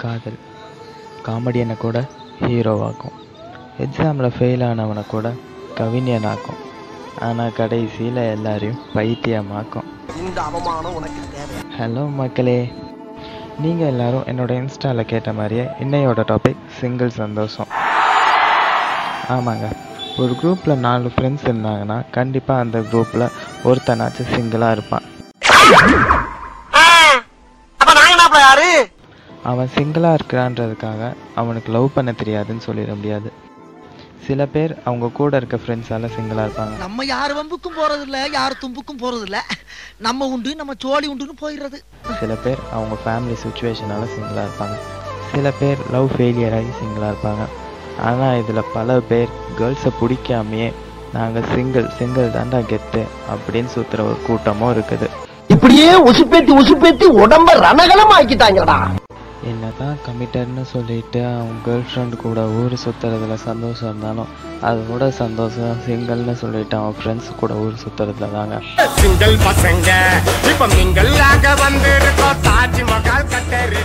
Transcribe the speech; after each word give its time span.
காதல். 0.00 0.38
காமெடியனை 1.26 1.76
கூட 1.76 1.98
ஹீரோவாக்கும் 2.40 3.16
எக்ஸாமில் 3.84 4.34
ஃபெயில் 4.36 4.64
ஆனவனை 4.68 5.02
கூட 5.06 5.26
கவிஞனாக்கும் 5.78 6.60
ஆனால் 7.26 7.56
கடைசியில் 7.58 8.20
எல்லாரையும் 8.34 8.80
பைத்தியமாக்கும். 8.94 9.88
இந்த 10.22 10.38
அவமானம் 10.48 10.96
உனக்கு 10.98 11.22
தேவை. 11.34 11.58
ஹலோ 11.78 12.04
மக்களே. 12.20 12.58
நீங்கள் 13.62 13.90
எல்லாரும் 13.92 14.26
என்னோட 14.30 14.52
இன்ஸ்டாவில் 14.62 15.10
கேட்ட 15.12 15.32
மாதிரியே 15.38 15.64
இன்னையோட 15.84 16.20
டாபிக் 16.32 16.62
சிங்கிள் 16.80 17.18
சந்தோஷம். 17.22 17.70
ஆமாங்க. 19.36 19.66
ஒரு 20.22 20.32
குரூப்பில் 20.40 20.82
நாலு 20.86 21.10
ஃப்ரெண்ட்ஸ் 21.14 21.46
இருந்தாங்கன்னா 21.48 21.98
கண்டிப்பாக 22.16 22.64
அந்த 22.64 22.78
குரூப்பில் 22.92 23.32
ஒருத்தனாச்சும் 23.68 24.32
சிங்கிளாக 24.34 24.76
இருப்பான் 24.76 25.06
அப்ப 27.80 27.92
நாங்க 27.98 28.10
என்ன 28.14 28.40
யாரு 28.48 28.68
அவன் 29.50 29.70
சிங்கிளாக 29.76 30.18
இருக்கிறான்றதுக்காக 30.18 31.12
அவனுக்கு 31.40 31.70
லவ் 31.76 31.94
பண்ண 31.94 32.10
தெரியாதுன்னு 32.20 32.66
சொல்லிட 32.66 32.92
முடியாது. 32.98 33.30
சில 34.26 34.46
பேர் 34.54 34.72
அவங்க 34.88 35.06
கூட 35.18 35.36
இருக்க 35.40 35.56
ஃப்ரெண்ட்ஸால் 35.62 36.12
சிங்கிளாக 36.16 36.44
இருப்பாங்க. 36.46 36.74
நம்ம 36.82 37.04
யார் 37.04 37.32
வம்புக்கும் 37.38 37.78
போறது 37.80 38.04
இல்ல 38.06 38.18
யார் 38.38 38.60
தும்புக்கும் 38.62 39.00
போறது 39.02 39.24
இல்ல 39.28 39.38
நம்ம 40.06 40.28
உண்டு 40.34 40.50
நம்ம 40.60 40.76
சோழி 40.84 41.06
உண்டுன்னு 41.12 41.36
போயிடுறது. 41.42 41.80
சில 42.20 42.34
பேர் 42.44 42.62
அவங்க 42.76 42.96
ஃபேமிலி 43.04 43.36
சுச்சுவேஷனால் 43.44 44.12
சிங்கிளாக 44.14 44.46
இருப்பாங்க. 44.48 44.76
சில 45.32 45.50
பேர் 45.60 45.82
லவ் 45.96 46.08
ஃபெயிலியர் 46.14 46.56
ஆகி 46.58 46.72
சிங்கிளாக 46.80 47.12
இருப்பாங்க. 47.14 47.44
ஆனால் 48.08 48.38
இதில் 48.42 48.70
பல 48.76 49.00
பேர் 49.10 49.36
கேர்ள்ஸை 49.58 49.92
பிடிக்காமையே 50.00 50.70
நாங்கள் 51.16 51.48
சிங்கிள் 51.54 51.88
சிங்கிள் 51.98 52.34
தாண்டா 52.38 52.60
கெத்து 52.70 53.02
அப்படின்னு 53.32 53.72
சுற்றுற 53.76 54.00
ஒரு 54.10 54.18
கூட்டமும் 54.26 54.72
இருக்குது. 54.74 55.08
இப்படியே 55.54 55.88
உசுப்பேத்தி 56.10 56.52
உசுப்பேத்தி 56.60 57.06
உடம்ப 57.22 57.54
ரணகலம் 57.66 58.14
ஆக்கிட்டாங்கடா 58.18 58.76
என்னதான் 59.44 59.96
கமிட்டட்னு 60.06 60.62
சொல்லிட்டு 60.62 61.24
அவங்க 61.26 61.58
கேர்ள் 61.66 61.84
ஃப்ரெண்ட் 61.92 62.16
கூட 62.16 62.40
ஊர் 62.40 62.72
சுற்றுறதுல 62.72 63.34
சந்தோஷம் 63.34 63.88
இருந்தாலும் 63.88 64.28
அதோட 64.62 65.08
சந்தோஷம் 65.08 65.76
சிங்கிள்னு 65.86 66.32
சொல்லிட்டு 66.32 66.76
அவன் 66.76 66.94
ஃப்ரெண்ட்ஸ் 67.02 67.34
கூட 67.40 67.54
ஊர் 67.54 67.74
சுற்றுறதுல 67.84 68.32
தாங்க. 68.32 68.60
சிங்கிள் 68.96 69.36
பசங்க 69.36 69.88
இப்ப 70.50 70.66
மிங்கல் 70.66 71.20
ஆக 71.20 71.54
வந்திருக்கோம். 71.54 72.38
தாஜ்மஹால் 72.42 73.76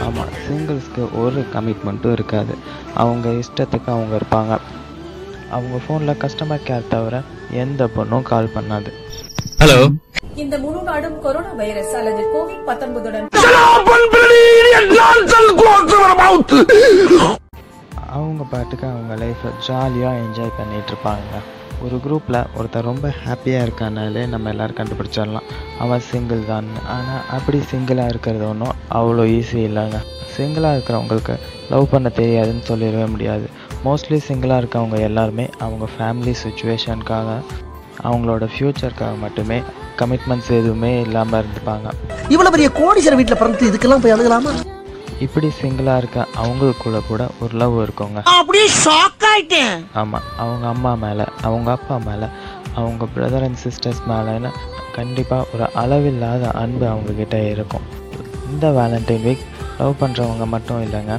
ஆமாம் 0.00 0.32
சிங்கிள்ஸ்க்கு 0.48 1.08
ஒரு 1.12 1.46
கமிட்மெண்ட்டும் 1.54 2.12
இருக்காது. 2.12 2.56
அவங்க 2.94 3.28
இஷ்டத்துக்கு 3.28 3.86
அவங்க 3.86 4.16
இருப்பாங்க. 4.16 4.58
அவங்க 5.50 5.76
ஃபோனில் 5.86 6.24
கஸ்டமர் 6.24 6.66
கேர் 6.66 6.88
தவிர 6.88 7.22
எந்த 7.50 7.88
பொண்ணும் 7.96 8.22
கால் 8.22 8.50
பண்ணாது. 8.54 8.92
இந்த 10.42 10.56
முழு 10.62 10.80
நாடும் 10.86 11.20
கொரோனா 11.24 11.50
வைரஸ் 11.58 11.92
அல்லது 11.98 12.22
கோவிட் 12.32 12.64
பத்தொன்பதுடன் 12.66 13.28
அவங்க 18.16 18.42
பாட்டுக்கு 18.50 18.86
அவங்க 18.86 19.14
லைஃப்பை 19.22 19.50
ஜாலியாக 19.66 20.20
என்ஜாய் 20.24 20.56
பண்ணிட்டு 20.58 20.92
இருப்பாங்க. 20.92 21.32
ஒரு 21.84 21.96
குரூப்பில் 22.04 22.38
ஒருத்தர் 22.58 22.88
ரொம்ப 22.90 23.06
ஹாப்பியாக 23.24 23.66
இருக்கானாலே 23.66 24.22
நம்ம 24.28 24.50
எல்லோரும் 24.52 24.78
கண்டுபிடிச்சிடலாம். 24.80 25.48
அவன் 25.78 26.06
சிங்கிள் 26.10 26.44
தான். 26.46 26.68
ஆனால் 26.96 27.24
அப்படி 27.30 27.58
சிங்கிளாக 27.70 28.12
இருக்கிறது 28.14 28.44
ஒன்றும் 28.48 28.74
அவ்வளோ 28.98 29.26
ஈஸி 29.38 29.60
இல்லைங்க. 29.68 30.00
சிங்கிளாக 30.36 30.76
இருக்கிறவங்களுக்கு 30.76 31.36
லவ் 31.70 31.90
பண்ண 31.90 32.10
தெரியாதுன்னு 32.20 32.64
சொல்லிடவே 32.70 33.08
முடியாது. 33.14 33.46
மோஸ்ட்லி 33.84 34.20
சிங்கிளாக 34.28 34.62
இருக்கவங்க 34.62 34.98
எல்லாருமே 35.10 35.48
அவங்க 35.58 35.88
ஃபேமிலி 35.96 36.34
சுச்சுவேஷனுக்காக 36.44 37.38
அவங்களோட 38.02 38.46
ஃப்யூச்சருக்காக 38.52 39.18
மட்டுமே 39.24 39.58
கமிட்மெண்ட்ஸ் 40.00 40.50
எதுவுமே 40.60 41.00
இல்லாமல் 41.00 41.40
இருந்துப்பாங்க. 41.42 41.88
இவ்வளவு 42.28 42.54
பெரிய 42.54 42.70
கோடீஸ்வரர் 42.80 43.20
வீட்டுல 43.20 43.38
பிறந்து 43.42 43.70
இதுக்கெல்லாம் 43.70 44.04
போய் 44.04 44.14
அழுகலாமா? 44.16 44.52
இப்படி 45.24 45.48
சிங்கிளாக 45.60 46.00
இருக்க 46.02 46.26
அவங்களுக்குள்ள 46.42 46.98
கூட 47.08 47.22
ஒரு 47.40 47.54
லவ் 47.62 47.76
இருக்குங்க. 47.84 48.22
அப்படியே 48.38 48.66
ஷாக் 48.84 49.26
ஆயிட்டேன். 49.32 49.76
ஆமாம் 50.00 50.26
அவங்க 50.44 50.66
அம்மா 50.74 50.94
மேலே 51.04 51.26
அவங்க 51.42 51.70
அப்பா 51.76 51.96
மேலே 52.08 52.28
அவங்க 52.80 53.06
பிரதர் 53.14 53.44
அண்ட் 53.46 53.60
சிஸ்டர்ஸ் 53.64 54.02
மேலேன்னு 54.10 54.50
கண்டிப்பாக 54.96 55.46
ஒரு 55.52 55.66
அளவில்லாத 55.82 56.50
அன்பு 56.62 56.86
அவங்கக்கிட்ட 56.86 57.38
இருக்கும். 57.52 57.86
இந்த 58.50 58.66
வேலண்டைன் 58.80 59.24
வீக் 59.26 59.44
லவ் 59.78 60.00
பண்ணுறவங்க 60.00 60.44
மட்டும் 60.54 60.82
இல்லைங்க 60.84 61.14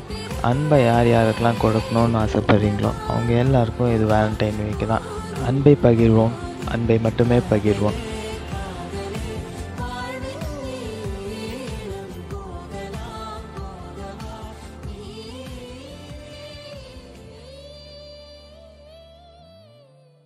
அன்பை 0.49 0.77
யார் 0.85 1.07
யாருக்கெல்லாம் 1.07 1.61
கொடுக்கணும்னு 1.63 2.19
ஆசைப்படுறீங்களோ 2.23 2.91
அவங்க 3.07 3.31
எல்லாருக்கும் 3.44 3.94
இது 3.95 4.05
வேலண்டைன் 4.15 4.61
வீக் 4.67 4.91
தான். 4.94 5.01
அன்பை 5.47 5.77
பகிர்வோம். 5.83 6.35
அன்பை 6.67 7.00
மட்டுமே 7.00 7.38
பகிர்வோம். 7.51 8.00